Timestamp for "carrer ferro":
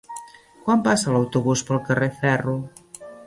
1.91-2.57